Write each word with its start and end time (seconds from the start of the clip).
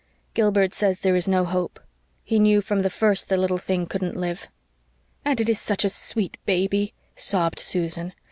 Gilbert 0.33 0.73
says 0.73 1.01
there 1.01 1.15
is 1.15 1.27
no 1.27 1.45
hope. 1.45 1.79
He 2.23 2.39
knew 2.39 2.59
from 2.59 2.81
the 2.81 2.89
first 2.89 3.29
the 3.29 3.37
little 3.37 3.59
thing 3.59 3.85
couldn't 3.85 4.17
live." 4.17 4.47
"And 5.23 5.39
it 5.39 5.47
is 5.47 5.59
such 5.59 5.85
a 5.85 5.89
sweet 5.89 6.37
baby," 6.43 6.95
sobbed 7.15 7.59
Susan. 7.59 8.11